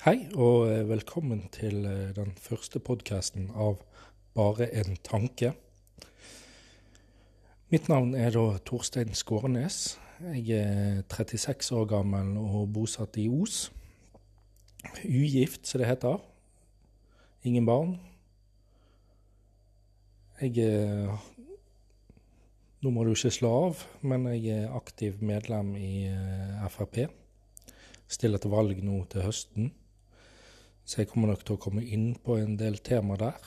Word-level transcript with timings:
Hei, 0.00 0.30
og 0.32 0.70
eh, 0.72 0.86
velkommen 0.88 1.42
til 1.52 1.82
eh, 1.84 2.14
den 2.16 2.30
første 2.40 2.80
podkasten 2.80 3.50
av 3.52 3.82
Bare 4.32 4.70
en 4.80 4.94
tanke. 5.04 5.50
Mitt 7.68 7.90
navn 7.92 8.14
er 8.16 8.30
da 8.32 8.44
Torstein 8.64 9.12
Skårenes. 9.12 9.98
Jeg 10.38 10.56
er 10.56 11.02
36 11.04 11.68
år 11.76 11.84
gammel 11.90 12.30
og 12.40 12.70
bosatt 12.72 13.18
i 13.20 13.26
Os. 13.28 13.58
Ugift, 15.04 15.68
som 15.68 15.82
det 15.82 15.90
heter. 15.90 16.16
Ingen 17.44 17.68
barn. 17.68 17.92
Jeg 20.40 20.64
er 20.64 21.12
Nå 22.80 22.94
må 22.96 23.04
du 23.04 23.12
ikke 23.12 23.34
slå 23.36 23.52
av, 23.66 23.84
men 24.00 24.24
jeg 24.32 24.62
er 24.62 24.80
aktiv 24.80 25.20
medlem 25.20 25.76
i 25.76 26.08
eh, 26.08 26.64
Frp. 26.72 27.02
Stiller 28.08 28.40
til 28.40 28.56
valg 28.56 28.80
nå 28.80 29.02
til 29.12 29.28
høsten. 29.28 29.70
Så 30.90 31.04
jeg 31.04 31.10
kommer 31.12 31.30
nok 31.30 31.44
til 31.46 31.54
å 31.54 31.62
komme 31.62 31.84
inn 31.86 32.16
på 32.18 32.34
en 32.40 32.56
del 32.58 32.80
tema 32.82 33.14
der. 33.14 33.38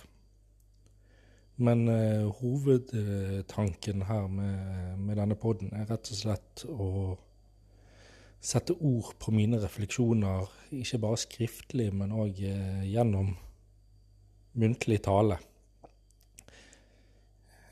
Men 1.59 1.89
eh, 1.91 2.23
hovedtanken 2.39 4.05
her 4.07 4.29
med, 4.31 4.93
med 5.03 5.19
denne 5.19 5.35
poden 5.35 5.73
er 5.75 5.89
rett 5.91 6.07
og 6.07 6.21
slett 6.21 6.63
å 6.71 6.87
sette 8.43 8.77
ord 8.79 9.11
på 9.19 9.35
mine 9.35 9.59
refleksjoner, 9.59 10.47
ikke 10.79 11.01
bare 11.03 11.19
skriftlig, 11.19 11.91
men 11.91 12.15
òg 12.15 12.39
eh, 12.47 12.87
gjennom 12.87 13.35
muntlig 14.63 15.03
tale. 15.03 15.41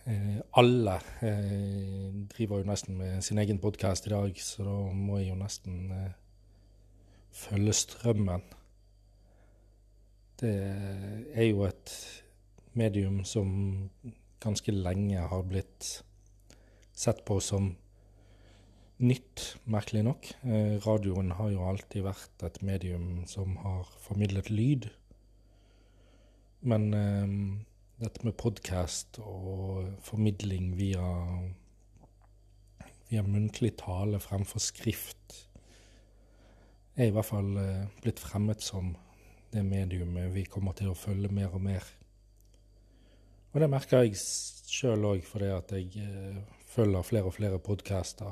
Eh, 0.03 0.39
alle 0.59 0.99
driver 2.35 2.59
jo 2.59 2.67
nesten 2.67 2.99
med 2.99 3.23
sin 3.23 3.39
egen 3.39 3.63
podkast 3.63 4.11
i 4.11 4.17
dag, 4.17 4.35
så 4.35 4.67
da 4.67 4.79
må 4.91 5.21
jeg 5.21 5.31
jo 5.31 5.43
nesten 5.45 5.93
følge 7.47 7.79
strømmen. 7.85 8.51
Det 10.41 10.55
er 11.37 11.45
jo 11.51 11.67
et 11.67 11.91
medium 12.73 13.19
som 13.29 13.51
ganske 14.41 14.73
lenge 14.73 15.21
har 15.21 15.43
blitt 15.45 15.89
sett 16.97 17.21
på 17.27 17.37
som 17.45 17.75
nytt, 19.01 19.43
merkelig 19.69 20.01
nok. 20.05 20.29
Eh, 20.45 20.77
radioen 20.81 21.29
har 21.37 21.51
jo 21.53 21.67
alltid 21.69 22.05
vært 22.05 22.45
et 22.45 22.57
medium 22.65 23.23
som 23.29 23.53
har 23.61 23.85
formidlet 24.01 24.49
lyd. 24.49 24.89
Men 26.65 26.89
eh, 26.93 27.37
dette 28.01 28.25
med 28.25 28.37
podkast 28.41 29.21
og 29.21 29.93
formidling 30.05 30.73
via, 30.77 31.05
via 33.13 33.25
muntlig 33.25 33.75
tale 33.81 34.21
fremfor 34.21 34.61
skrift 34.61 35.47
er 36.97 37.09
i 37.09 37.15
hvert 37.15 37.29
fall 37.29 37.55
eh, 37.61 37.87
blitt 38.01 38.21
fremmet 38.21 38.61
som 38.65 38.95
det 39.51 39.63
mediumet 39.67 40.31
vi 40.31 40.45
kommer 40.47 40.75
til 40.77 40.91
å 40.91 40.97
følge 40.97 41.31
mer 41.33 41.51
og 41.55 41.63
mer. 41.65 41.87
Og 43.51 43.59
det 43.59 43.67
merker 43.71 44.05
jeg 44.05 44.15
sjøl 44.71 45.03
òg, 45.09 45.25
fordi 45.27 45.49
at 45.51 45.73
jeg 45.75 45.89
eh, 45.99 46.37
følger 46.71 47.03
flere 47.03 47.27
og 47.27 47.35
flere 47.35 47.59
podcaster. 47.59 48.31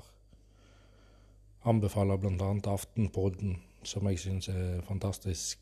Anbefaler 1.68 2.22
bl.a. 2.22 2.54
Aftenpodden, 2.72 3.58
som 3.84 4.08
jeg 4.08 4.22
syns 4.24 4.48
er 4.54 4.80
fantastisk 4.88 5.60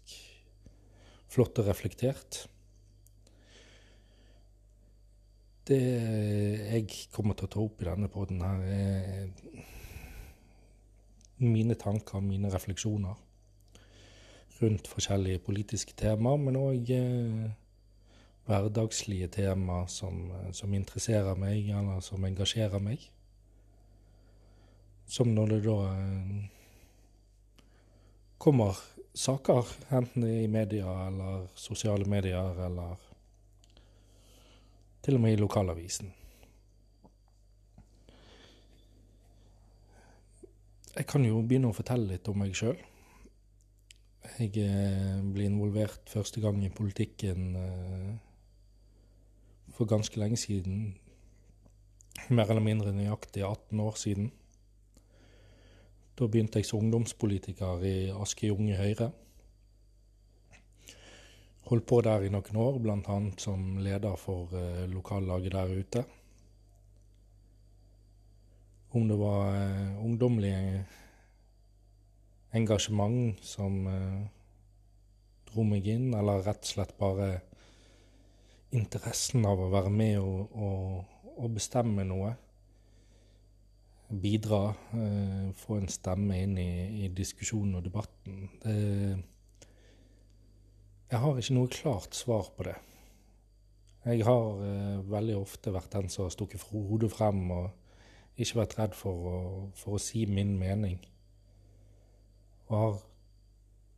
flott 1.27 1.58
og 1.58 1.71
reflektert. 1.71 2.45
Det 5.67 5.81
jeg 5.81 6.86
kommer 7.11 7.36
til 7.36 7.49
å 7.49 7.52
ta 7.52 7.64
opp 7.66 7.81
i 7.81 7.89
denne 7.89 8.08
podden 8.14 8.45
her, 8.45 8.61
er 8.61 9.25
mine 11.42 11.75
tanker, 11.81 12.21
mine 12.23 12.53
refleksjoner 12.53 13.27
rundt 14.61 14.87
forskjellige 14.87 15.39
politiske 15.45 15.93
temaer, 15.97 16.37
men 16.41 16.57
òg 16.59 16.91
eh, 16.93 17.47
hverdagslige 18.47 19.27
temaer 19.27 19.87
som, 19.91 20.31
eh, 20.31 20.51
som, 20.51 20.73
interesserer 20.73 21.35
meg, 21.35 21.69
eller 21.69 21.99
som 22.01 22.25
engasjerer 22.25 22.79
meg. 22.83 23.09
Som 25.07 25.33
når 25.35 25.53
det 25.53 25.61
da 25.67 25.77
eh, 25.93 26.45
kommer 28.37 28.79
saker, 29.13 29.65
enten 29.91 30.23
i 30.27 30.47
media 30.47 30.91
eller 31.07 31.47
sosiale 31.55 32.05
medier, 32.05 32.65
eller 32.65 32.95
til 35.01 35.15
og 35.15 35.21
med 35.21 35.33
i 35.33 35.41
lokalavisen. 35.41 36.13
Jeg 40.97 41.05
kan 41.05 41.25
jo 41.25 41.43
begynne 41.45 41.69
å 41.69 41.75
fortelle 41.77 42.09
litt 42.09 42.27
om 42.27 42.39
meg 42.41 42.55
sjøl. 42.57 42.77
Jeg 44.36 44.52
eh, 44.61 45.20
ble 45.33 45.48
involvert 45.48 46.10
første 46.11 46.42
gang 46.43 46.60
i 46.65 46.70
politikken 46.73 47.55
eh, 47.58 48.10
for 49.73 49.89
ganske 49.89 50.20
lenge 50.20 50.38
siden. 50.38 50.92
Mer 52.30 52.49
eller 52.49 52.64
mindre 52.66 52.93
nøyaktig 52.93 53.45
18 53.45 53.80
år 53.80 53.95
siden. 53.98 54.27
Da 56.17 56.27
begynte 56.27 56.60
jeg 56.60 56.67
som 56.67 56.83
ungdomspolitiker 56.83 57.86
i 57.86 57.95
Aske 58.11 58.52
Junge 58.52 58.76
Høyre. 58.77 59.11
Holdt 61.67 61.87
på 61.87 62.02
der 62.02 62.23
i 62.27 62.32
noen 62.32 62.61
år, 62.64 62.80
bl.a. 62.83 63.17
som 63.42 63.80
leder 63.83 64.16
for 64.20 64.54
eh, 64.58 64.86
lokallaget 64.92 65.55
der 65.55 65.76
ute. 65.80 66.05
Om 68.92 69.08
det 69.08 69.17
var 69.20 69.52
ungdommelige 70.04 70.05
ungdommelig 70.05 71.06
engasjement 72.57 73.37
som 73.45 73.85
eh, 73.91 74.25
dro 75.51 75.65
meg 75.67 75.87
inn, 75.89 76.09
eller 76.17 76.43
rett 76.45 76.65
og 76.65 76.73
slett 76.73 76.97
bare 76.99 77.29
interessen 78.75 79.45
av 79.47 79.61
å 79.63 79.71
være 79.71 79.93
med 79.93 80.19
og, 80.19 80.57
og, 80.57 81.31
og 81.37 81.55
bestemme 81.55 82.05
noe. 82.07 82.33
Bidra, 84.07 84.61
eh, 84.95 85.47
få 85.59 85.79
en 85.81 85.89
stemme 85.91 86.41
inn 86.43 86.59
i, 86.61 86.69
i 87.05 87.09
diskusjonen 87.15 87.79
og 87.79 87.87
debatten. 87.87 88.45
Det, 88.63 88.77
jeg 91.07 91.23
har 91.23 91.39
ikke 91.39 91.55
noe 91.55 91.71
klart 91.71 92.15
svar 92.19 92.49
på 92.55 92.67
det. 92.67 92.75
Jeg 94.07 94.23
har 94.27 94.63
eh, 94.63 95.03
veldig 95.07 95.35
ofte 95.39 95.71
vært 95.75 95.93
den 95.95 96.09
som 96.11 96.25
har 96.25 96.33
stukket 96.35 96.63
hodet 96.69 97.11
frem 97.11 97.45
og 97.51 98.39
ikke 98.39 98.61
vært 98.61 98.75
redd 98.77 98.95
for 98.95 99.29
å, 99.31 99.37
for 99.75 99.97
å 99.97 100.01
si 100.01 100.25
min 100.29 100.53
mening. 100.59 100.99
Og 102.67 102.78
har 102.78 102.98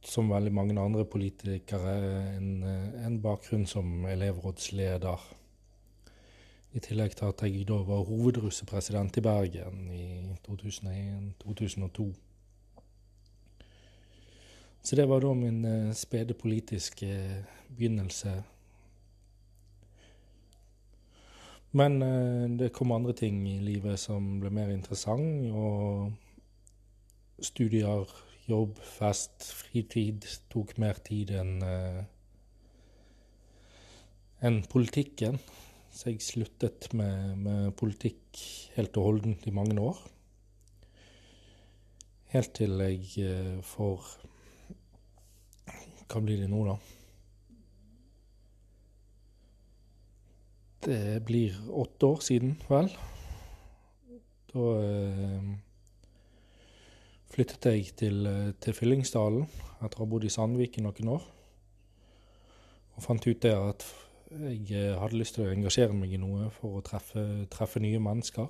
som 0.05 0.29
veldig 0.31 0.51
mange 0.53 0.79
andre 0.79 1.05
politikere, 1.05 1.95
en, 2.37 2.63
en 3.05 3.21
bakgrunn 3.21 3.65
som 3.67 4.05
elevrådsleder. 4.05 5.27
I 6.73 6.79
tillegg 6.85 7.15
til 7.17 7.25
at 7.25 7.41
jeg 7.43 7.65
da 7.67 7.79
var 7.83 8.05
hovedrussepresident 8.05 9.17
i 9.17 9.21
Bergen 9.25 9.89
i 9.91 10.05
2001-2002. 10.47 12.05
Så 14.81 14.95
det 14.95 15.09
var 15.09 15.19
da 15.19 15.33
min 15.33 15.65
uh, 15.65 15.93
spede 15.93 16.33
politiske 16.33 17.43
begynnelse. 17.67 18.43
Men 21.71 22.01
uh, 22.01 22.59
det 22.59 22.71
kom 22.73 22.91
andre 22.91 23.13
ting 23.13 23.41
i 23.49 23.59
livet 23.59 23.99
som 23.99 24.39
ble 24.39 24.49
mer 24.53 24.69
interessant, 24.69 25.51
og 25.51 26.13
studier 27.41 28.28
jobb, 28.49 28.79
fest, 28.97 29.45
fritid 29.63 30.25
tok 30.51 30.75
mer 30.81 30.99
tid 31.05 31.33
enn 31.37 31.59
uh, 31.63 32.01
enn 34.45 34.61
politikken. 34.71 35.39
Så 35.89 36.13
jeg 36.13 36.23
sluttet 36.23 36.91
med, 36.95 37.35
med, 37.43 37.71
politikk 37.79 38.39
helt 38.75 38.97
og 38.99 39.09
holdent 39.09 39.47
i 39.49 39.53
mange 39.55 39.75
år. 39.81 39.99
Helt 42.33 42.53
til 42.59 42.77
jeg 42.85 43.25
uh, 43.25 43.59
får 43.65 44.15
Hva 46.09 46.21
blir 46.25 46.41
det 46.41 46.49
nå, 46.49 46.63
da? 46.65 46.77
Det 50.85 51.01
blir 51.27 51.57
åtte 51.75 52.07
år 52.07 52.21
siden, 52.25 52.55
vel. 52.69 52.87
Da 54.49 54.69
uh, 54.79 55.49
flyttet 57.39 57.65
jeg 57.71 57.91
til, 57.95 58.25
eh, 58.27 58.51
til 58.59 58.75
Fyllingsdalen 58.75 59.45
etter 59.79 60.01
å 60.01 60.03
ha 60.03 60.11
bodd 60.11 60.25
i 60.27 60.31
Sandviken 60.33 60.83
noen 60.83 61.11
år. 61.15 61.23
Og 62.97 63.03
fant 63.05 63.27
ut 63.27 63.41
det 63.45 63.53
at 63.55 63.85
jeg 64.29 64.65
eh, 64.75 64.97
hadde 64.99 65.15
lyst 65.15 65.37
til 65.37 65.45
å 65.45 65.53
engasjere 65.53 65.95
meg 65.95 66.11
i 66.11 66.19
noe 66.19 66.49
for 66.51 66.79
å 66.79 66.83
treffe, 66.83 67.23
treffe 67.47 67.79
nye 67.79 68.01
mennesker. 68.03 68.49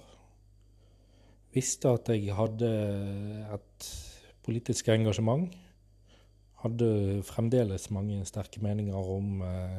Visste 1.53 1.91
at 1.93 2.09
jeg 2.09 2.33
hadde 2.33 2.69
et 3.53 3.89
politisk 4.45 4.89
engasjement. 4.89 5.53
Hadde 6.63 7.21
fremdeles 7.23 7.91
mange 7.93 8.25
sterke 8.25 8.61
meninger 8.65 9.11
om 9.17 9.43
eh, 9.45 9.77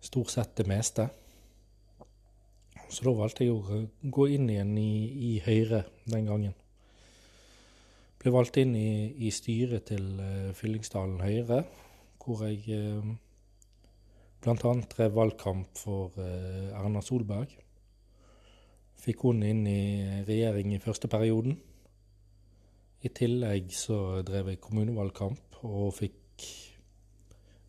stort 0.00 0.32
sett 0.32 0.56
det 0.56 0.66
meste. 0.72 1.10
Så 2.88 3.04
da 3.04 3.12
valgte 3.12 3.44
jeg 3.44 3.52
å 3.52 3.82
gå 4.08 4.26
inn 4.38 4.48
igjen 4.48 4.72
i, 4.80 4.88
i 5.34 5.34
Høyre 5.44 5.82
den 6.08 6.32
gangen. 6.32 6.56
Ble 8.28 8.34
valgt 8.34 8.58
inn 8.60 8.74
i, 8.76 9.08
i 9.24 9.30
styret 9.32 9.86
til 9.88 10.02
uh, 10.20 10.50
Fyllingsdalen 10.52 11.22
Høyre, 11.24 11.62
hvor 12.20 12.42
jeg 12.44 12.58
uh, 12.76 13.06
bl.a. 14.44 14.72
drev 14.92 15.14
valgkamp 15.16 15.78
for 15.80 16.12
uh, 16.20 16.66
Erna 16.76 17.00
Solberg. 17.00 17.54
Fikk 19.00 19.22
hun 19.24 19.40
inn 19.48 19.62
i 19.64 19.80
regjering 20.28 20.74
i 20.76 20.80
første 20.82 21.08
perioden. 21.08 21.56
I 23.00 23.08
tillegg 23.16 23.72
så 23.72 24.20
drev 24.28 24.50
jeg 24.52 24.60
kommunevalgkamp 24.66 25.62
og 25.64 25.94
fikk 25.96 26.44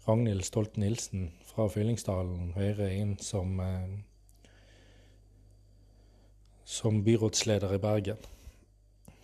Ragnhild 0.09 0.43
Stolt-Nielsen 0.43 1.29
fra 1.53 1.69
Fyllingsdalen 1.71 2.51
Høyre 2.57 2.89
inn 2.97 3.15
som, 3.23 3.55
som 6.67 6.99
byrådsleder 7.07 7.77
i 7.77 7.81
Bergen. 7.87 8.27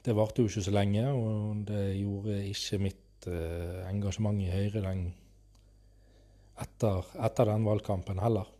Det 0.05 0.13
varte 0.13 0.43
jo 0.43 0.49
ikke 0.49 0.61
så 0.61 0.71
lenge, 0.73 1.03
og 1.09 1.63
det 1.65 1.83
gjorde 1.97 2.35
ikke 2.45 2.77
mitt 2.83 3.25
eh, 3.25 3.85
engasjement 3.89 4.37
i 4.43 4.51
Høyre 4.51 4.83
den, 4.83 5.07
etter, 6.61 7.07
etter, 7.25 7.49
den 7.49 7.65
valgkampen 7.65 8.21
heller. 8.21 8.51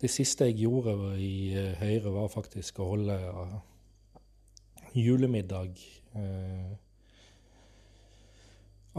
Det 0.00 0.10
siste 0.12 0.50
jeg 0.50 0.66
gjorde 0.66 1.14
i 1.16 1.54
eh, 1.56 1.70
Høyre, 1.80 2.12
var 2.12 2.28
faktisk 2.28 2.82
å 2.84 2.90
holde 2.90 3.16
uh, 3.16 3.54
julemiddag. 4.92 5.80
Uh, 6.12 6.74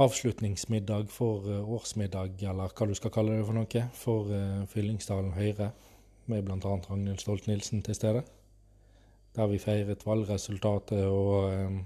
avslutningsmiddag 0.01 1.13
for 1.13 1.45
årsmiddag, 1.62 2.41
eller 2.41 2.74
hva 2.74 2.88
du 2.89 2.95
skal 2.98 3.13
kalle 3.13 3.38
det 3.38 3.45
for 3.45 3.56
noe, 3.56 3.83
for 3.95 4.33
Fyllingsdalen 4.74 5.38
Høyre, 5.38 5.69
med 6.25 6.44
bl.a. 6.44 6.57
Ragnhild 6.57 7.21
Stolt-Nielsen 7.21 7.86
til 7.86 7.95
stede 7.95 8.25
der 9.35 9.51
vi 9.51 9.59
feiret 9.59 10.05
valgresultatet 10.07 11.05
og 11.05 11.51
eh, 11.51 11.77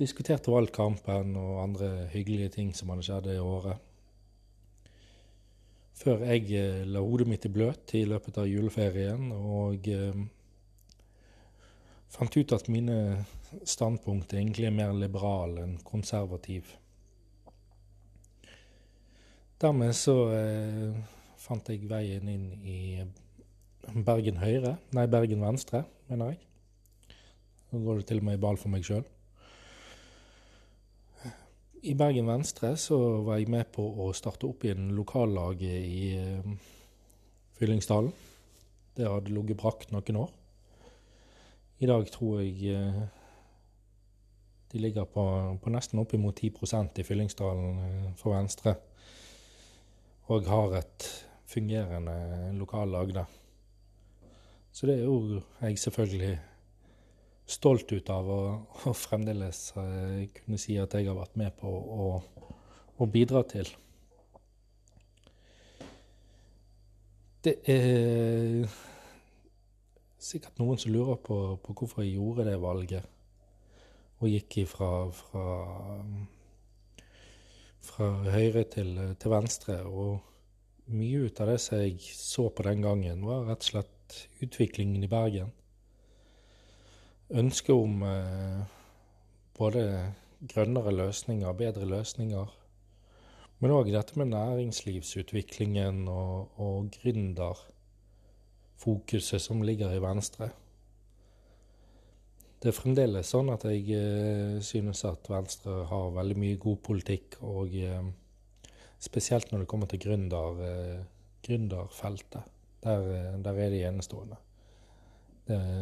diskuterte 0.00 0.52
valgkampen 0.52 1.36
og 1.36 1.62
andre 1.62 2.08
hyggelige 2.12 2.54
ting 2.56 2.74
som 2.76 2.92
hadde 2.92 3.06
skjedd 3.06 3.30
i 3.34 3.38
året. 3.42 3.86
Før 6.00 6.22
jeg 6.24 6.46
eh, 6.56 6.84
la 6.88 7.02
hodet 7.04 7.28
mitt 7.28 7.44
i 7.44 7.52
bløt 7.52 7.92
i 7.98 8.06
løpet 8.08 8.38
av 8.40 8.48
juleferien 8.48 9.32
og 9.36 9.88
eh, 9.92 10.22
fant 12.10 12.36
ut 12.36 12.54
at 12.56 12.70
mine 12.72 12.96
standpunkt 13.68 14.32
egentlig 14.32 14.70
er 14.70 14.76
mer 14.78 14.94
liberale 14.96 15.66
enn 15.66 15.76
konservativ. 15.84 16.70
Dermed 19.60 19.92
så 19.92 20.16
eh, 20.32 20.96
fant 21.36 21.68
jeg 21.68 21.84
veien 21.90 22.30
inn 22.32 22.48
i 22.64 22.80
Bergen 23.88 24.38
Høyre, 24.38 24.76
nei 24.94 25.06
Bergen 25.10 25.40
Venstre, 25.42 25.84
mener 26.10 26.34
jeg. 26.34 26.40
Nå 27.70 27.80
går 27.84 28.00
det 28.00 28.10
til 28.10 28.20
og 28.20 28.26
med 28.26 28.36
i 28.36 28.42
ball 28.42 28.58
for 28.60 28.72
meg 28.72 28.84
sjøl. 28.86 29.06
I 31.80 31.94
Bergen 31.96 32.28
Venstre 32.28 32.74
så 32.76 32.98
var 33.24 33.38
jeg 33.40 33.48
med 33.48 33.70
på 33.72 33.80
å 34.04 34.10
starte 34.12 34.44
opp 34.50 34.66
igjen 34.66 34.90
lokallaget 34.92 35.86
i 35.86 36.10
uh, 36.20 36.50
Fyllingsdalen. 37.56 38.12
Det 38.96 39.08
hadde 39.08 39.32
ligget 39.32 39.56
brakk 39.62 39.86
noen 39.94 40.20
år. 40.26 40.34
I 41.80 41.88
dag 41.88 42.04
tror 42.12 42.42
jeg 42.42 42.76
uh, 42.76 43.00
de 44.74 44.84
ligger 44.84 45.08
på, 45.08 45.24
på 45.56 45.72
nesten 45.72 46.02
oppimot 46.04 46.36
10% 46.44 47.00
i 47.00 47.06
Fyllingsdalen 47.08 47.80
uh, 47.80 48.06
for 48.20 48.36
Venstre. 48.36 48.76
Og 50.28 50.52
har 50.52 50.82
et 50.82 51.12
fungerende 51.48 52.18
lokallag 52.60 53.16
der. 53.22 53.39
Så 54.72 54.86
det 54.86 54.98
er 54.98 55.04
jo 55.04 55.40
jeg 55.60 55.78
selvfølgelig 55.78 56.38
stolt 57.50 57.92
ut 57.92 58.10
av, 58.14 58.28
og, 58.30 58.76
og 58.86 58.96
fremdeles 58.96 59.72
uh, 59.76 60.22
kunne 60.36 60.58
si 60.60 60.78
at 60.78 60.94
jeg 60.94 61.08
har 61.10 61.18
vært 61.18 61.38
med 61.40 61.56
på 61.58 61.70
å, 61.70 62.10
å 63.00 63.08
bidra 63.10 63.42
til. 63.50 63.70
Det 67.40 67.56
er 67.72 68.68
sikkert 70.20 70.58
noen 70.60 70.78
som 70.78 70.92
lurer 70.92 71.16
på, 71.24 71.36
på 71.64 71.74
hvorfor 71.74 72.04
jeg 72.04 72.18
gjorde 72.18 72.46
det 72.50 72.58
valget, 72.60 73.06
og 74.20 74.28
gikk 74.28 74.58
ifra 74.66 74.90
fra, 75.16 75.44
fra 77.88 78.10
høyre 78.34 78.66
til, 78.68 78.92
til 79.16 79.32
venstre. 79.32 79.78
Og 79.88 80.92
mye 80.92 81.24
ut 81.24 81.40
av 81.40 81.54
det 81.54 81.56
som 81.64 81.80
jeg 81.80 81.96
så 82.12 82.50
på 82.52 82.66
den 82.68 82.84
gangen, 82.84 83.24
var 83.24 83.48
rett 83.48 83.64
og 83.64 83.72
slett 83.72 83.96
utviklingen 84.42 85.04
i 85.04 85.08
Bergen. 85.10 85.52
Ønsket 87.30 87.74
om 87.74 88.02
eh, 88.02 88.60
både 89.58 90.12
grønnere 90.48 90.92
løsninger, 90.96 91.52
bedre 91.52 91.86
løsninger, 91.86 92.46
men 93.60 93.70
òg 93.76 93.92
dette 93.92 94.16
med 94.16 94.32
næringslivsutviklingen 94.32 96.08
og, 96.08 96.48
og 96.56 96.88
gründerfokuset 96.94 99.40
som 99.44 99.62
ligger 99.62 99.92
i 99.92 100.02
Venstre. 100.02 100.48
Det 102.60 102.68
er 102.68 102.76
fremdeles 102.76 103.30
sånn 103.32 103.48
at 103.52 103.64
jeg 103.68 103.82
eh, 103.96 104.60
synes 104.64 105.04
at 105.08 105.30
Venstre 105.32 105.84
har 105.88 106.16
veldig 106.16 106.38
mye 106.40 106.56
god 106.60 106.78
politikk, 106.84 107.36
og 107.40 107.68
eh, 107.76 108.04
spesielt 109.00 109.52
når 109.52 109.58
det 109.62 109.68
kommer 109.70 109.86
til 109.88 110.02
gründer, 110.02 110.48
eh. 110.66 111.00
Der, 112.80 113.36
der 113.44 113.52
er 113.52 113.70
de 113.70 113.82
enestående. 113.84 114.36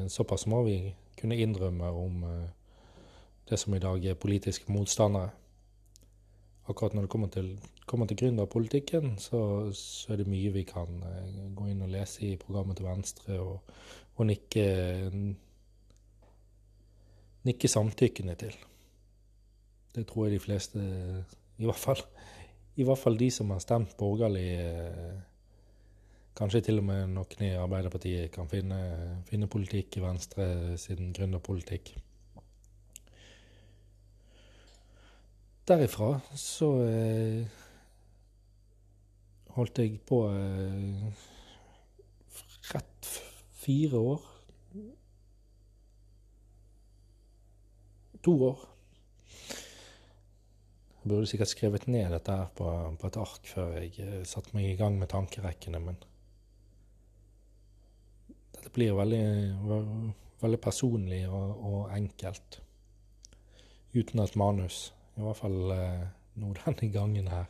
Såpass 0.09 0.47
må 0.47 0.62
vi 0.67 0.95
kunne 1.21 1.37
innrømme 1.37 1.91
om 1.91 2.23
uh, 2.23 2.47
det 3.49 3.59
som 3.59 3.75
i 3.75 3.83
dag 3.83 4.05
er 4.05 4.15
politiske 4.15 4.73
motstandere. 4.73 5.31
Akkurat 6.69 6.95
når 6.95 7.06
det 7.06 7.11
kommer 7.11 7.29
til, 7.29 7.61
kommer 7.87 8.06
til 8.06 8.17
gründerpolitikken, 8.17 9.19
så, 9.19 9.71
så, 9.73 10.12
er 10.12 10.21
det 10.21 10.29
mye 10.29 10.53
vi 10.53 10.62
kan 10.69 11.03
uh, 11.03 11.55
gå 11.56 11.71
inn 11.73 11.83
og 11.83 11.93
lese 11.93 12.27
i 12.29 12.37
programmet 12.37 12.79
til 12.79 12.89
Venstre 12.89 13.39
og, 13.41 13.73
og 14.17 14.29
nikke, 14.29 14.67
nikke 17.49 17.69
samtykkende 17.69 18.35
til. 18.35 18.59
Det 19.94 20.06
tror 20.06 20.27
jeg 20.27 20.37
de 20.37 20.44
fleste, 20.44 20.85
i 21.59 21.65
hvert 21.65 21.81
fall, 21.81 22.05
i 22.77 22.85
hvert 22.87 23.01
fall 23.01 23.19
de 23.19 23.31
som 23.35 23.51
har 23.51 23.65
stemt 23.65 23.97
borgerlig, 23.99 24.49
uh, 24.61 25.28
Kanskje 26.38 26.61
til 26.69 26.79
og 26.79 26.85
med 26.87 27.08
noen 27.11 27.40
i 27.43 27.55
Arbeiderpartiet 27.58 28.31
kan 28.31 28.46
finne, 28.46 28.77
finne 29.27 29.48
politikk 29.51 29.96
i 29.98 30.03
Venstre 30.05 30.44
sin 30.79 31.08
gründerpolitikk. 31.17 31.96
Derifra 35.67 36.13
så 36.39 36.69
eh, 36.86 37.56
holdt 39.56 39.81
jeg 39.82 39.98
på 40.06 40.20
eh, 40.31 41.24
rett 42.70 43.10
fire 43.65 44.05
år. 44.13 44.29
To 48.22 48.36
år. 48.46 48.63
Jeg 51.03 51.10
burde 51.10 51.27
sikkert 51.27 51.51
skrevet 51.51 51.89
ned 51.91 52.15
dette 52.15 52.39
her 52.39 52.55
på, 52.55 52.70
på 53.01 53.10
et 53.10 53.19
ark 53.27 53.51
før 53.51 53.74
jeg 53.81 53.93
eh, 54.06 54.22
satte 54.29 54.55
meg 54.55 54.70
i 54.70 54.79
gang 54.79 55.03
med 55.03 55.10
tankerekkene, 55.10 55.82
men 55.82 55.98
dette 58.58 58.72
blir 58.74 58.96
veldig, 58.98 59.24
veldig 60.43 60.58
personlig 60.60 61.22
og, 61.31 61.50
og, 61.62 61.82
enkelt. 61.94 62.60
Uten 63.94 64.22
et 64.22 64.36
manus. 64.36 64.88
I 65.17 65.22
hvert 65.22 65.38
fall 65.38 65.72
eh, 65.74 66.03
nå 66.43 66.50
denne 66.58 66.88
gangen 66.94 67.31
her. 67.31 67.46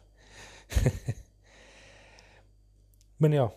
Men 3.24 3.36
ja. 3.38 3.48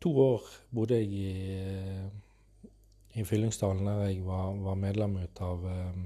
To 0.00 0.12
år 0.22 0.44
bodde 0.72 1.00
jeg 1.00 1.08
i, 1.12 1.30
eh, 1.56 2.04
i 3.20 3.24
Fyllingsdalen, 3.24 3.88
der 3.88 4.04
jeg 4.10 4.22
var, 4.24 4.52
var 4.60 4.78
medlem 4.80 5.16
ut 5.24 5.42
av 5.44 5.64
eh, 5.68 6.02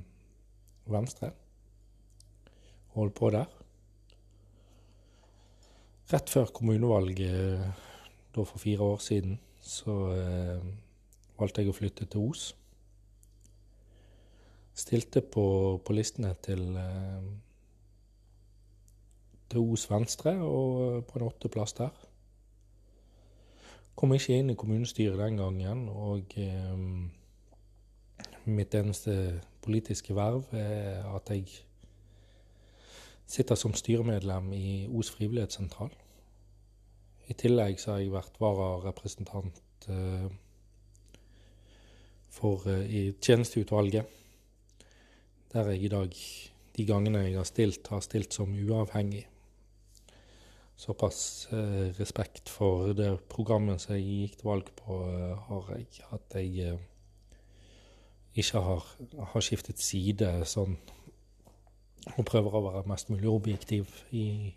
Venstre. 0.95 1.33
Holdt 2.95 3.19
på 3.19 3.31
der. 3.35 3.51
Rett 6.15 6.31
før 6.31 6.55
kommunevalget 6.55 7.83
da 8.35 8.43
for 8.47 8.63
fire 8.63 8.95
år 8.95 9.03
siden 9.03 9.39
så 9.65 9.95
eh, 10.13 10.61
valgte 11.39 11.63
jeg 11.63 11.73
å 11.73 11.77
flytte 11.77 12.07
til 12.11 12.29
Os. 12.29 12.51
Stilte 14.77 15.23
på, 15.23 15.47
på 15.87 15.97
listene 15.97 16.35
til, 16.45 16.63
eh, 16.77 17.25
til 19.49 19.73
Os 19.73 19.87
Venstre 19.89 20.35
og 20.45 20.69
eh, 20.85 21.03
på 21.09 21.19
en 21.19 21.27
åtteplass 21.31 21.77
der. 21.81 22.05
Kom 23.95 24.13
ikke 24.13 24.37
inn 24.37 24.51
i 24.53 24.59
kommunestyret 24.59 25.21
den 25.21 25.39
gangen, 25.39 25.87
og 25.89 26.35
eh, 26.43 26.77
mitt 28.45 28.75
eneste 28.75 29.41
politiske 29.65 30.17
verv 30.19 30.51
er 30.53 31.07
at 31.15 31.31
jeg 31.33 31.49
sitter 33.25 33.57
som 33.57 33.73
styremedlem 33.73 34.53
i 34.53 34.89
Os 34.93 35.15
frivillighetssentral. 35.15 35.95
I 37.25 37.35
tillegg 37.41 37.79
så 37.81 37.95
har 37.95 38.03
jeg 38.03 38.13
vært 38.13 38.41
vararepresentant 38.43 39.87
eh, 39.89 40.27
for, 42.35 42.67
uh, 42.69 42.83
i 42.85 43.15
tjenesteutvalget. 43.23 44.11
Der 45.55 45.71
jeg 45.73 45.87
i 45.87 45.93
dag, 45.93 46.17
de 46.77 46.85
gangene 46.85 47.23
jeg 47.25 47.39
har 47.39 47.47
stilt, 47.49 47.89
har 47.89 48.03
stilt 48.05 48.35
som 48.35 48.53
uavhengig. 48.53 49.23
Såpass 50.77 51.47
eh, 51.55 51.95
respekt 52.01 52.51
for 52.51 52.91
det 52.99 53.13
programmet 53.31 53.81
som 53.81 53.95
jeg 53.95 54.03
gikk 54.09 54.41
til 54.41 54.49
valg 54.51 54.73
på, 54.75 54.99
har 55.47 55.71
jeg. 55.77 55.87
At 56.11 56.35
jeg 56.35 56.75
ikke 58.35 58.65
har, 58.67 58.89
har, 59.31 59.47
skiftet 59.47 59.79
side 59.79 60.33
sånn 60.51 60.75
og 62.19 62.27
prøver 62.27 62.59
å 62.59 62.65
være 62.67 62.89
mest 62.91 63.09
mulig 63.15 63.31
objektiv 63.31 63.95
i, 64.11 64.51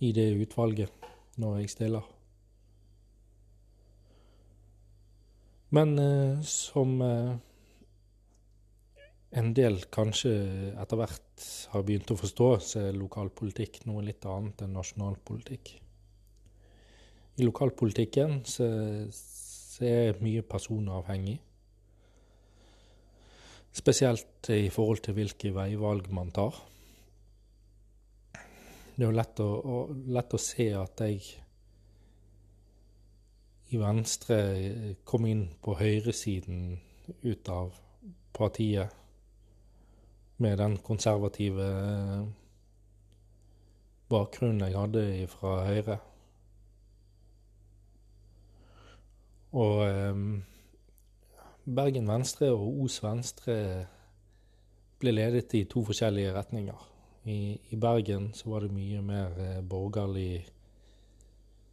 i 0.00 0.14
det 0.16 0.30
utvalget 0.40 1.01
når 1.40 1.62
jeg 1.62 1.72
stiller. 1.72 2.08
Men 5.72 5.94
eh, 5.98 6.40
som 6.44 6.98
eh, 7.00 7.32
en 9.40 9.52
del 9.56 9.78
kanskje 9.92 10.32
etter 10.76 11.00
hvert 11.00 11.46
har 11.72 11.84
begynt 11.88 12.12
å 12.12 12.18
forstå, 12.20 12.48
så 12.60 12.82
er 12.88 12.98
lokalpolitikk 12.98 13.80
noe 13.88 14.04
litt 14.04 14.26
annet 14.28 14.66
enn 14.66 14.76
nasjonalpolitikk. 14.76 15.72
I 17.40 17.46
lokalpolitikken 17.48 18.42
så, 18.44 18.68
så 19.08 19.88
er 19.88 20.20
mye 20.20 20.44
personavhengig. 20.44 21.38
Spesielt 23.72 24.52
i 24.52 24.68
forhold 24.68 25.00
til 25.06 25.16
hvilke 25.16 25.54
veivalg 25.56 26.12
man 26.12 26.28
tar. 26.36 26.60
Det 28.94 29.04
er 29.04 29.08
jo 29.08 29.16
lett 29.16 29.40
å, 29.40 29.48
å, 29.48 29.76
lett 30.12 30.34
å 30.36 30.40
se 30.40 30.66
at 30.76 31.00
jeg 31.00 31.22
i 33.72 33.80
Venstre 33.80 34.36
kom 35.08 35.24
inn 35.24 35.46
på 35.64 35.78
høyresiden 35.78 36.76
ut 37.24 37.48
av 37.48 37.72
partiet 38.36 38.92
med 40.42 40.58
den 40.60 40.76
konservative 40.84 41.70
bakgrunnen 44.12 44.66
jeg 44.66 44.76
hadde 44.76 45.06
fra 45.32 45.54
Høyre. 45.70 45.98
Og 49.56 49.82
eh, 49.86 50.22
Bergen 51.64 52.08
Venstre 52.12 52.52
og 52.52 52.84
Os 52.84 53.00
Venstre 53.04 53.58
ble 55.00 55.16
ledet 55.16 55.54
i 55.56 55.64
to 55.70 55.84
forskjellige 55.88 56.34
retninger. 56.36 56.91
I, 57.24 57.58
i 57.70 57.76
Bergen 57.76 58.32
så 58.34 58.50
var 58.50 58.64
det 58.64 58.74
mye 58.74 59.02
mer 59.02 59.36
eh, 59.38 59.60
borgerlig 59.62 60.46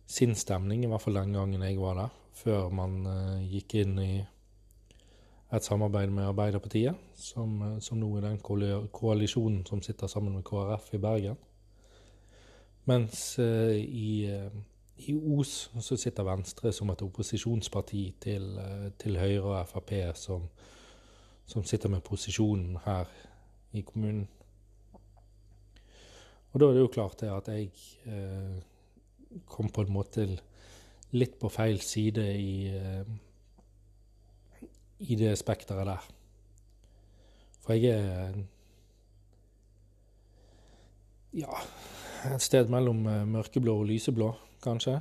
sinnsstemning, 0.10 0.84
i 0.84 0.90
hvert 0.90 1.02
fall 1.02 1.18
den 1.18 1.34
gangen 1.34 1.64
jeg 1.66 1.80
var 1.82 1.98
der, 1.98 2.14
før 2.34 2.70
man 2.74 2.96
uh, 3.06 3.42
gikk 3.46 3.76
inn 3.82 4.00
i 4.02 4.14
et 5.54 5.66
samarbeid 5.66 6.10
med 6.14 6.30
Arbeiderpartiet, 6.30 6.98
som, 7.18 7.60
eh, 7.66 7.78
som 7.82 8.00
nå 8.02 8.10
er 8.18 8.26
den 8.26 8.40
koalisjonen 8.42 9.66
som 9.70 9.82
sitter 9.86 10.10
sammen 10.10 10.38
med 10.38 10.46
KrF 10.48 10.94
i 10.98 11.02
Bergen. 11.04 11.38
Mens 12.90 13.22
uh, 13.42 13.76
i 13.78 14.30
uh, 14.30 14.50
i 15.00 15.14
Os 15.16 15.70
så 15.80 15.96
sitter 15.96 16.26
Venstre 16.28 16.74
som 16.76 16.90
et 16.92 17.02
opposisjonsparti 17.02 18.02
til, 18.20 18.50
til 19.00 19.16
Høyre 19.16 19.62
og 19.62 19.68
Frp, 19.70 19.94
som, 20.16 20.50
som, 21.46 21.64
sitter 21.64 21.90
med 21.90 22.04
posisjonen 22.04 22.78
her 22.84 23.08
i 23.72 23.82
kommunen. 23.82 24.28
Og 26.52 26.62
da 26.62 26.68
er 26.70 26.78
det 26.78 26.84
jo 26.86 26.94
klart 26.94 27.20
det 27.22 27.30
at 27.30 27.50
jeg 27.54 27.70
eh, 28.10 28.62
kom 29.50 29.70
på 29.70 29.86
en 29.86 29.94
måte 29.94 30.26
litt 31.12 31.38
på 31.42 31.50
feil 31.54 31.82
side 31.82 32.26
i, 32.38 32.70
eh, 32.74 33.04
i 35.06 35.18
det 35.20 35.36
spekteret 35.40 35.90
der. 35.90 36.08
For 37.62 37.78
jeg 37.78 37.94
er 37.94 38.40
ja, 41.38 41.62
et 42.34 42.42
sted 42.42 42.70
mellom 42.74 43.06
eh, 43.08 43.26
mørkeblå 43.30 43.76
og 43.82 43.90
lyseblå 43.90 44.32
kanskje. 44.64 45.00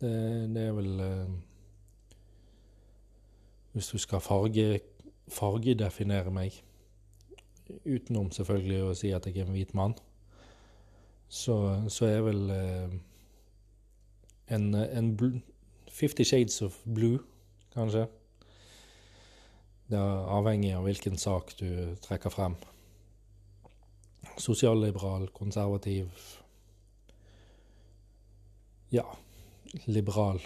Det, 0.00 0.12
det 0.54 0.64
er 0.68 0.72
vel 0.76 1.00
eh, 1.04 1.36
Hvis 3.72 3.88
du 3.92 3.98
skal 4.00 4.20
farge, 4.24 4.80
fargedefinere 5.30 6.32
meg, 6.34 6.54
utenom 7.84 8.30
selvfølgelig 8.32 8.78
å 8.82 8.94
si 8.96 9.10
at 9.14 9.28
jeg 9.28 9.36
er 9.38 9.46
en 9.46 9.54
hvit 9.54 9.74
mann, 9.76 9.94
så, 11.28 11.84
så 11.88 12.06
er 12.08 12.22
vel 12.24 12.50
eh, 12.50 12.94
en, 14.54 14.74
en 14.74 15.42
Fifty 15.92 16.24
Shades 16.24 16.62
of 16.62 16.78
Blue, 16.84 17.18
kanskje. 17.74 18.06
Det 19.88 19.96
er 19.96 20.28
avhengig 20.36 20.74
av 20.76 20.84
hvilken 20.84 21.16
sak 21.20 21.54
du 21.60 21.96
trekker 22.04 22.32
frem. 22.32 22.56
Sosialliberal, 24.38 25.28
konservativ, 25.34 26.12
ja, 28.92 29.04
liberal. 29.86 30.40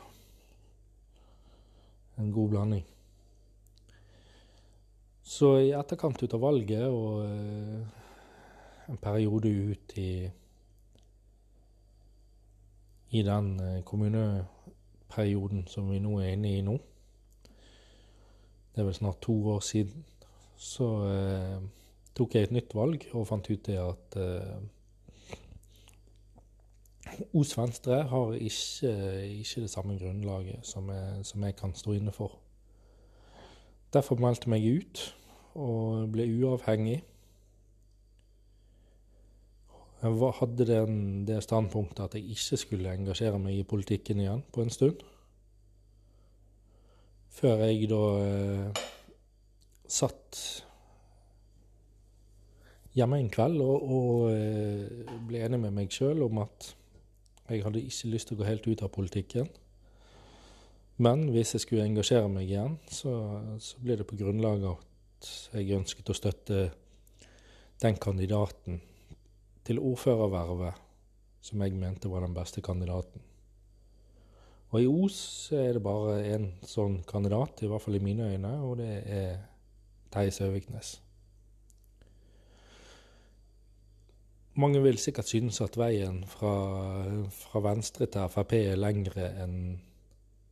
En 2.19 2.33
god 2.33 2.51
blanding. 2.51 2.85
Så 5.23 5.57
i 5.62 5.73
etterkant 5.75 6.23
ut 6.23 6.35
av 6.35 6.43
valget 6.43 6.87
og 6.91 7.23
eh, 7.25 8.01
en 8.91 8.99
periode 9.01 9.49
ut 9.49 9.95
i 9.99 10.12
i 13.12 13.23
den 13.23 13.61
eh, 13.61 13.83
kommuneperioden 13.85 15.66
som 15.69 15.90
vi 15.92 16.00
nå 16.00 16.16
er 16.21 16.33
inne 16.33 16.57
i 16.57 16.64
nå, 16.64 16.78
det 18.73 18.81
er 18.81 18.88
vel 18.88 18.97
snart 18.97 19.21
to 19.21 19.35
år 19.52 19.61
siden, 19.61 20.04
så 20.57 20.88
eh, 21.11 21.59
tok 22.16 22.35
jeg 22.35 22.49
et 22.49 22.54
nytt 22.57 22.73
valg 22.76 23.04
og 23.12 23.26
fant 23.28 23.50
ut 23.50 23.66
det 23.69 23.76
at 23.81 24.16
eh, 24.21 24.54
Os 27.37 27.52
Venstre 27.59 27.99
har 28.09 28.33
ikke, 28.33 28.92
ikke, 29.26 29.61
det 29.61 29.71
samme 29.71 29.99
grunnlaget 30.00 30.64
som 30.64 30.88
jeg, 30.88 31.25
som 31.28 31.45
jeg 31.45 31.57
kan 31.59 31.75
stå 31.76 31.92
inne 31.99 32.12
for. 32.14 32.38
Derfor 33.92 34.16
meldte 34.16 34.49
jeg 34.49 34.52
meg 34.54 34.69
ut 34.81 35.02
og 35.61 36.09
ble 36.14 36.25
uavhengig. 36.38 37.02
Jeg 40.03 40.33
hadde 40.35 40.67
den, 40.67 40.95
det 41.27 41.39
standpunktet 41.45 42.09
at 42.09 42.15
jeg 42.19 42.35
ikke 42.35 42.57
skulle 42.59 42.95
engasjere 42.97 43.39
meg 43.39 43.61
i 43.61 43.67
politikken 43.67 44.19
igjen 44.19 44.43
på 44.51 44.65
en 44.65 44.75
stund. 44.75 45.05
Før 47.31 47.63
jeg 47.69 47.87
da 47.93 48.03
eh, 48.25 48.83
satt 49.87 50.41
hjemme 52.99 53.23
en 53.23 53.31
kveld 53.31 53.63
og, 53.63 53.87
og 53.95 54.27
eh, 54.35 55.17
ble 55.31 55.47
enig 55.47 55.63
med 55.63 55.79
meg 55.79 55.95
sjøl 55.95 56.27
om 56.27 56.43
at 56.43 56.73
jeg 57.47 57.63
hadde 57.63 57.87
ikke 57.87 58.11
lyst 58.11 58.33
til 58.33 58.41
å 58.41 58.43
gå 58.43 58.51
helt 58.51 58.67
ut 58.67 58.83
av 58.83 58.91
politikken. 58.91 59.49
Men 61.03 61.29
hvis 61.31 61.55
jeg 61.55 61.63
skulle 61.63 61.87
engasjere 61.87 62.29
meg 62.31 62.51
igjen, 62.51 62.81
så, 62.91 63.15
så 63.63 63.79
ble 63.83 64.01
det 64.01 64.11
på 64.11 64.19
grunnlag 64.19 64.67
av 64.67 64.81
at 64.83 65.35
jeg 65.55 65.79
ønsket 65.79 66.11
å 66.11 66.19
støtte 66.19 66.71
den 67.83 68.03
kandidaten 68.03 68.83
til 69.66 69.78
ordførervervet 69.78 70.81
som 71.42 71.62
jeg 71.62 71.75
mente 71.75 72.11
var 72.11 72.23
den 72.23 72.35
beste 72.35 72.62
kandidaten. 72.62 73.23
Og 74.73 74.81
i 74.81 74.88
Os 74.88 75.52
er 75.52 75.75
det 75.76 75.85
bare 75.85 76.23
én 76.33 76.47
sånn 76.64 77.02
kandidat, 77.04 77.61
i 77.61 77.69
hvert 77.69 77.83
fall 77.83 77.99
i 77.99 78.04
mine 78.04 78.31
øyne, 78.33 78.52
og 78.64 78.78
det 78.81 78.92
er 79.04 79.42
Theis 80.12 80.40
Øviknes. 80.40 80.95
Mange 84.62 84.83
vil 84.85 84.99
sikkert 85.00 85.28
synes 85.28 85.61
at 85.64 85.76
veien 85.81 86.23
fra, 86.28 86.54
fra 87.33 87.61
venstre 87.64 88.07
til 88.12 88.33
Frp 88.33 88.52
er 88.59 88.81
lengre 88.81 89.31
enn 89.42 89.54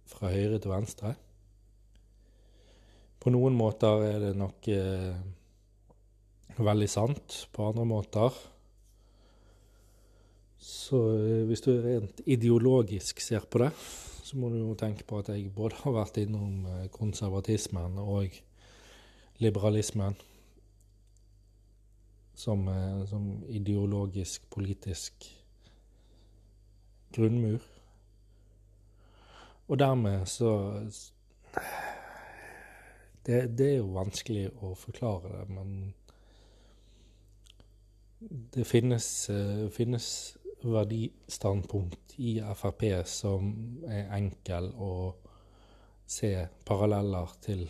fra 0.08 0.30
høyre 0.32 0.58
til 0.58 0.72
venstre. 0.72 1.14
På 3.20 3.32
noen 3.32 3.56
måter 3.56 4.06
er 4.06 4.22
det 4.24 4.30
nok 4.40 4.68
eh, 4.72 5.20
veldig 6.56 6.88
sant. 6.88 7.42
På 7.52 7.68
andre 7.68 7.84
måter 7.88 8.40
Så 10.60 10.98
eh, 11.16 11.44
hvis 11.48 11.62
du 11.64 11.72
rent 11.80 12.20
ideologisk 12.28 13.20
ser 13.24 13.46
på 13.48 13.62
det, 13.62 13.70
så 14.22 14.36
må 14.36 14.50
du 14.52 14.58
jo 14.60 14.74
tenke 14.78 15.06
på 15.08 15.18
at 15.22 15.30
jeg 15.32 15.48
både 15.56 15.78
har 15.80 15.94
vært 15.96 16.20
innom 16.20 16.66
eh, 16.68 16.88
konservatismen 16.92 17.96
og 18.02 18.36
liberalismen 19.40 20.18
som, 22.36 22.68
eh, 22.68 23.06
som 23.08 23.30
ideologisk, 23.48 24.44
politisk 24.52 25.30
grunnmur. 27.16 27.64
Og 29.70 29.78
dermed 29.78 30.26
så 30.28 30.52
det, 33.24 33.56
det, 33.56 33.66
er 33.70 33.78
jo 33.78 33.94
vanskelig 33.94 34.50
å 34.60 34.74
forklare 34.76 35.30
det, 35.38 35.48
men 35.54 35.94
det 38.52 38.66
finnes, 38.68 39.06
finnes 39.72 40.10
verdistandpunkt 40.62 42.16
i 42.20 42.38
Frp 42.54 42.86
som 43.08 43.52
er 43.88 44.10
enkel 44.16 44.70
å 44.76 44.92
se 46.10 46.32
paralleller 46.66 47.36
til 47.44 47.68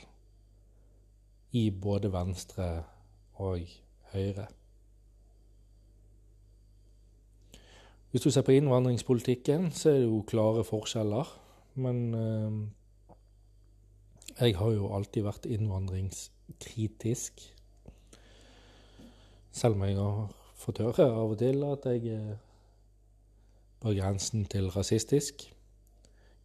i 1.53 1.71
både 1.71 2.13
Venstre 2.13 2.71
og 3.43 3.69
Høyre. 4.13 4.47
Hvis 8.11 8.23
du 8.27 8.31
ser 8.31 8.43
på 8.43 8.57
innvandringspolitikken, 8.59 9.71
så 9.71 9.91
er 9.91 10.01
det 10.01 10.09
jo 10.09 10.25
klare 10.27 10.65
forskjeller. 10.67 11.29
Men 11.79 12.15
eh, 12.15 12.51
jeg 14.41 14.57
har 14.59 14.73
jo 14.75 14.91
alltid 14.97 15.23
vært 15.27 15.47
innvandringskritisk. 15.47 17.45
Selv 19.55 19.79
om 19.79 19.85
jeg 19.87 19.97
har 19.99 20.31
fått 20.59 20.83
høre 20.83 21.07
av 21.07 21.35
og 21.35 21.39
til 21.39 21.63
at 21.67 21.87
jeg 21.87 22.17
er 22.17 22.50
på 23.81 23.95
grensen 23.97 24.45
til 24.51 24.69
rasistisk. 24.75 25.47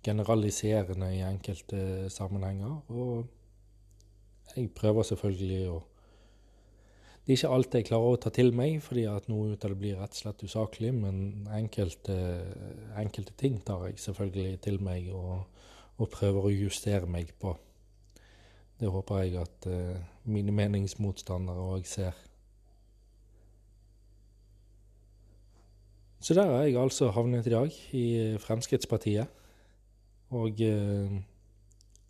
Generaliserende 0.06 1.10
i 1.16 1.24
enkelte 1.26 2.10
sammenhenger. 2.10 2.80
Og 2.90 3.26
jeg 4.56 4.72
prøver 4.76 5.04
selvfølgelig 5.04 5.68
å 5.74 5.84
Det 7.26 7.34
er 7.34 7.38
ikke 7.40 7.56
alt 7.56 7.74
jeg 7.74 7.86
klarer 7.88 8.12
å 8.14 8.18
ta 8.22 8.30
til 8.30 8.52
meg, 8.54 8.76
fordi 8.86 9.08
at 9.10 9.26
noe 9.32 9.56
ut 9.56 9.64
av 9.66 9.72
det 9.72 9.80
blir 9.82 9.96
rett 9.98 10.14
og 10.14 10.20
slett 10.20 10.44
usaklig, 10.46 10.92
men 10.94 11.48
enkelte, 11.50 12.14
enkelte 13.02 13.34
ting 13.34 13.56
tar 13.66 13.88
jeg 13.88 13.98
selvfølgelig 14.04 14.60
til 14.62 14.78
meg 14.86 15.08
og, 15.10 15.48
og, 15.98 16.06
prøver 16.14 16.46
å 16.46 16.52
justere 16.54 17.10
meg 17.10 17.32
på. 17.42 17.56
Det 18.78 18.94
håper 18.94 19.24
jeg 19.24 19.40
at 19.42 19.66
uh, 19.66 19.98
mine 20.30 20.54
meningsmotstandere 20.54 21.66
òg 21.66 21.90
ser. 21.90 22.14
Så 26.20 26.34
der 26.34 26.50
er 26.50 26.64
jeg 26.66 26.82
altså 26.82 27.12
havnet 27.12 27.48
i 27.48 27.54
dag, 27.54 27.72
i 27.94 28.38
Fremskrittspartiet. 28.42 29.28
Og 30.34 30.62
eh, 30.62 31.18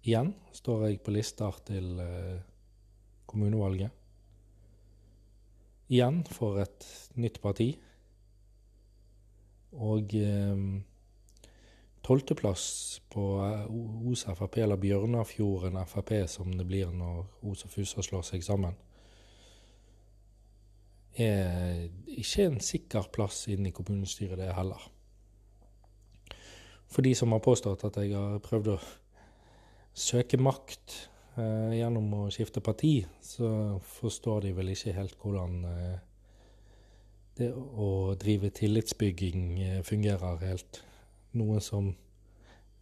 igjen 0.05 0.33
står 0.55 0.85
jeg 0.87 1.01
på 1.03 1.11
lister 1.11 1.57
til 1.67 1.99
eh, 1.99 2.37
kommunevalget. 3.27 3.91
Igjen 5.89 6.23
for 6.31 6.61
et 6.63 6.87
nytt 7.15 7.41
parti. 7.41 7.73
Og 9.75 10.13
tolvteplass 12.05 12.65
på 13.11 13.25
Os 14.07 14.23
Frp, 14.23 14.57
eller 14.63 14.79
Bjørnafjorden 14.79 15.77
Frp 15.85 16.13
som 16.31 16.53
det 16.55 16.65
blir 16.69 16.93
når 16.95 17.25
Os 17.51 17.65
og 17.67 17.73
Fusa 17.73 18.05
slår 18.05 18.23
seg 18.23 18.45
sammen 18.45 18.77
er 21.15 21.85
ikke 22.11 22.49
en 22.49 22.59
sikker 22.63 23.09
plass 23.13 23.45
inn 23.51 23.67
i 23.67 23.73
kommunestyret, 23.75 24.37
det 24.39 24.51
heller. 24.55 24.81
For 26.91 27.05
de 27.05 27.15
som 27.17 27.33
har 27.35 27.43
påstått 27.43 27.85
at 27.87 27.99
jeg 28.03 28.15
har 28.15 28.41
prøvd 28.43 28.71
å 28.75 28.79
søke 29.95 30.39
makt 30.39 30.95
eh, 31.39 31.77
gjennom 31.79 32.11
å 32.19 32.25
skifte 32.33 32.63
parti, 32.63 32.97
så 33.23 33.79
forstår 33.97 34.45
de 34.45 34.53
vel 34.57 34.73
ikke 34.73 34.95
helt 34.95 35.17
hvordan 35.21 35.57
eh, 35.71 35.95
det 37.35 37.49
å 37.51 38.15
drive 38.19 38.51
tillitsbygging 38.55 39.47
eh, 39.63 39.81
fungerer 39.87 40.39
helt. 40.43 40.81
Noe 41.35 41.59
som 41.63 41.91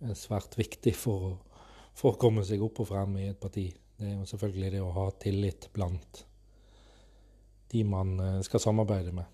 er 0.04 0.18
svært 0.18 0.58
viktig 0.60 0.94
for 0.98 1.30
å, 1.30 1.34
for 1.98 2.14
å 2.14 2.22
komme 2.22 2.44
seg 2.46 2.62
opp 2.66 2.84
og 2.84 2.92
frem 2.92 3.18
i 3.22 3.32
et 3.32 3.40
parti. 3.42 3.70
Det 3.98 4.10
er 4.10 4.20
jo 4.20 4.30
selvfølgelig 4.30 4.76
det 4.76 4.84
å 4.84 4.94
ha 4.94 5.08
tillit 5.22 5.70
blant 5.74 6.26
de 7.74 7.84
man 7.84 8.20
eh, 8.20 8.42
skal 8.46 8.62
samarbeide 8.62 9.14
med. 9.16 9.30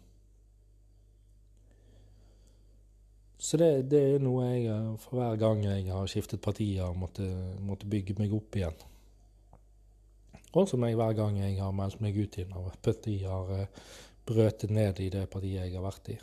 Så 3.40 3.58
det, 3.58 3.70
det, 3.92 4.00
er 4.04 4.24
noe 4.24 4.50
jeg 4.50 4.96
for 5.00 5.16
hver 5.16 5.38
gang 5.40 5.64
jeg 5.64 5.86
har 5.88 6.08
skiftet 6.12 6.42
parti, 6.44 6.74
har 6.76 6.96
måttet, 7.00 7.32
måtte 7.64 7.88
bygge 7.88 8.18
meg 8.20 8.34
opp 8.36 8.58
igjen. 8.60 8.76
Og 10.60 10.68
som 10.68 10.84
jeg 10.84 10.98
hver 11.00 11.16
gang 11.16 11.38
jeg 11.40 11.56
har 11.62 11.72
meldt 11.76 12.02
meg 12.04 12.18
ut 12.18 12.40
i 12.42 12.48
når 12.50 12.68
partiet 12.68 12.84
parti 12.84 13.16
har 13.24 13.54
eh, 13.56 13.88
brøtet 14.30 14.74
ned 14.76 15.00
i 15.00 15.10
det 15.14 15.24
partiet 15.32 15.64
jeg 15.64 15.78
har 15.78 15.86
vært 15.86 16.12
i. 16.14 16.18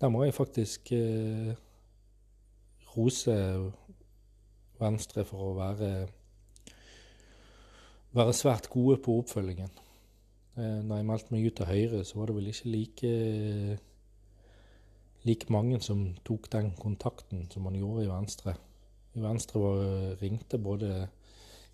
Der 0.00 0.10
må 0.12 0.24
jeg 0.24 0.34
faktisk 0.34 0.92
eh, 0.96 1.54
rose 2.96 3.36
Venstre 4.78 5.24
for 5.26 5.48
å 5.48 5.54
være, 5.58 5.90
være 8.14 8.34
svært 8.36 8.68
gode 8.70 9.00
på 9.02 9.16
oppfølgingen. 9.22 9.72
Eh, 10.58 10.80
når 10.82 10.98
jeg 10.98 11.06
meldte 11.06 11.34
meg 11.34 11.44
ut 11.46 11.54
til 11.60 11.68
Høyre, 11.68 12.00
så 12.04 12.18
var 12.18 12.26
det 12.28 12.34
vel 12.34 12.48
ikke 12.50 12.70
like, 12.72 13.10
like 15.28 15.52
mange 15.54 15.78
som 15.84 16.00
tok 16.26 16.48
den 16.50 16.72
kontakten 16.78 17.44
som 17.52 17.68
man 17.68 17.76
gjorde 17.78 18.06
i 18.06 18.10
Venstre. 18.10 18.56
I 19.14 19.22
Venstre 19.22 19.62
var, 19.62 19.84
ringte 20.22 20.58
både 20.58 21.06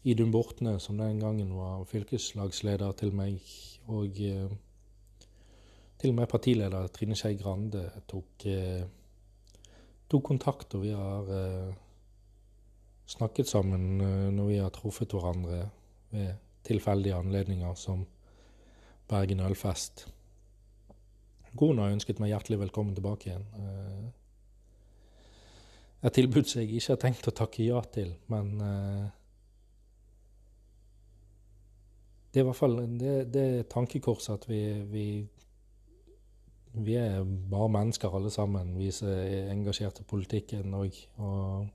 Idun 0.05 0.33
Bortne, 0.35 0.77
som 0.81 0.99
den 1.01 1.23
gangen 1.23 1.55
var 1.57 1.87
fylkeslagsleder, 1.89 2.93
til 3.01 3.15
meg, 3.17 3.41
og 3.89 4.21
eh, 4.21 4.53
til 6.01 6.13
og 6.13 6.19
med 6.19 6.29
partileder 6.29 6.91
Trine 6.93 7.17
Skei 7.17 7.39
Grande 7.41 7.87
tok, 8.11 8.45
eh, 8.45 8.85
tok, 10.11 10.27
kontakt, 10.29 10.77
og 10.77 10.85
vi 10.85 10.93
har 10.93 11.73
snakket 13.07 13.49
sammen 13.49 13.99
når 14.37 14.47
vi 14.49 14.57
har 14.61 14.73
truffet 14.73 15.13
hverandre 15.13 15.71
ved 16.13 16.35
tilfeldige 16.65 17.17
anledninger 17.17 17.75
som 17.77 18.05
Bergen 19.09 19.41
Ølfest. 19.45 20.07
Kona 21.55 21.91
ønsket 21.93 22.21
meg 22.23 22.33
hjertelig 22.33 22.59
velkommen 22.65 22.97
tilbake 22.97 23.29
igjen. 23.29 23.45
Eh, 23.61 24.07
et 26.09 26.17
tilbud 26.17 26.49
som 26.49 26.63
jeg 26.63 26.73
ikke 26.73 26.95
har 26.95 27.03
tenkt 27.03 27.29
å 27.29 27.35
takke 27.37 27.67
ja 27.67 27.83
til, 27.95 28.15
men 28.33 28.49
eh, 28.65 29.05
det 32.33 32.41
er 32.41 32.45
i 32.45 32.49
hvert 32.49 32.59
fall 32.59 32.81
det, 32.99 33.15
det 33.33 33.47
tankekorset 33.73 34.35
at 34.35 34.49
vi, 34.51 34.63
vi, 34.91 35.07
vi, 36.81 36.97
er 36.99 37.23
bare 37.23 37.71
mennesker 37.77 38.17
alle 38.19 38.33
sammen, 38.35 38.75
vi 38.81 38.91
som 38.93 39.13
er 39.13 39.53
engasjert 39.53 40.01
i 40.03 40.09
politikken 40.11 40.75
òg. 40.75 40.99
Og 41.23 41.69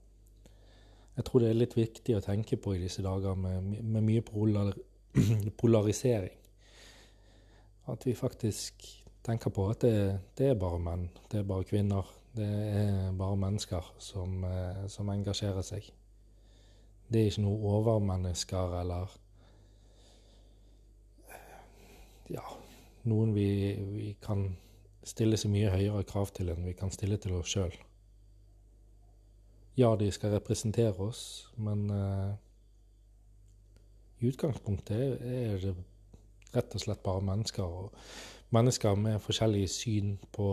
jeg 1.15 1.29
tror 1.29 1.45
det 1.45 1.53
er 1.53 1.61
litt 1.61 1.77
viktig 1.77 2.17
å 2.17 2.25
tenke 2.25 2.59
på 2.59 2.75
i 2.75 2.83
disse 2.83 3.05
dager 3.05 3.37
med, 3.39 3.79
med 3.79 4.03
mye 4.11 4.25
polar, 4.25 4.73
polarisering. 5.61 6.38
At 7.89 8.05
vi 8.05 8.13
faktisk 8.15 8.85
tenker 9.25 9.49
på 9.53 9.67
at 9.69 9.81
det, 9.81 10.19
det, 10.37 10.51
er 10.51 10.59
bare 10.59 10.79
menn, 10.81 11.09
det 11.31 11.41
er 11.41 11.47
bare 11.47 11.67
kvinner. 11.67 12.07
Det 12.35 12.45
er 12.45 13.11
bare 13.17 13.37
mennesker 13.41 13.87
som, 13.99 14.43
eh, 14.45 14.85
som 14.87 15.09
engasjerer 15.09 15.65
seg. 15.65 15.89
Det 17.09 17.21
er 17.21 17.31
ikke 17.31 17.47
noe 17.47 17.73
overmennesker 17.79 18.79
eller 18.83 19.17
Ja, 22.29 22.43
noen 23.09 23.31
vi, 23.33 23.49
vi 23.89 24.11
kan 24.21 24.51
stille 25.01 25.37
så 25.41 25.49
mye 25.49 25.71
høyere 25.73 26.05
krav 26.05 26.29
til 26.37 26.51
enn 26.53 26.67
vi 26.67 26.75
kan 26.77 26.91
stille 26.93 27.17
til 27.17 27.33
oss 27.39 27.55
sjøl. 27.55 27.73
Ja, 29.79 29.95
de 29.97 30.11
skal 30.13 30.35
representere 30.35 30.93
oss, 31.01 31.23
men 31.57 31.87
uh, 31.89 32.35
i 34.19 34.27
utgangspunktet 34.29 35.23
er 35.23 35.57
det 35.63 35.73
rett 36.55 36.75
og 36.75 36.81
slett 36.81 37.03
bare 37.03 37.21
mennesker. 37.21 37.63
Og 37.63 37.93
mennesker 38.49 38.95
med 38.95 39.19
forskjellige 39.19 39.67
syn 39.67 40.17
på 40.31 40.49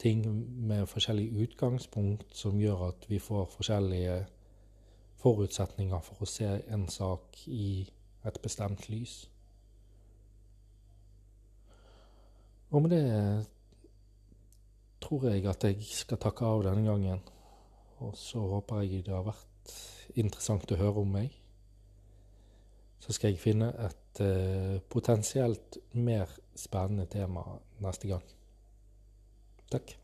ting 0.00 0.24
med 0.66 0.86
forskjellig 0.86 1.42
utgangspunkt, 1.42 2.36
som 2.36 2.60
gjør 2.60 2.88
at 2.88 3.08
vi 3.08 3.18
får 3.18 3.44
forskjellige 3.56 4.26
forutsetninger 5.20 6.00
for 6.00 6.24
å 6.24 6.28
se 6.28 6.48
en 6.72 6.86
sak 6.88 7.42
i 7.46 7.88
et 8.24 8.40
bestemt 8.42 8.88
lys. 8.88 9.28
Og 12.70 12.82
med 12.82 12.90
det 12.94 13.46
tror 15.02 15.26
jeg 15.28 15.46
at 15.50 15.64
jeg 15.64 15.82
skal 15.90 16.20
takke 16.22 16.46
av 16.46 16.64
denne 16.64 16.86
gangen. 16.86 17.20
Og 17.98 18.16
så 18.16 18.40
håper 18.40 18.84
jeg 18.86 19.04
det 19.04 19.14
har 19.14 19.26
vært 19.26 19.74
interessant 20.14 20.72
å 20.72 20.80
høre 20.80 21.02
om 21.02 21.12
meg 21.18 21.39
så 23.00 23.14
skal 23.16 23.32
jeg 23.32 23.40
finne 23.40 23.70
et 23.86 24.20
eh, 24.24 24.76
potensielt 24.92 25.80
mer 25.96 26.30
spennende 26.56 27.08
tema 27.10 27.44
neste 27.80 28.10
gang. 28.10 28.24
Takk. 29.70 29.99